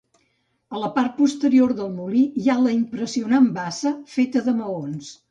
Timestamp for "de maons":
4.49-5.11